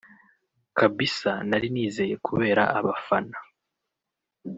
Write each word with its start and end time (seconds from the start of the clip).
Kabisa 0.77 1.31
nari 1.49 1.67
niyizeye 1.73 2.15
kubera 2.27 2.63
abafana 2.77 3.37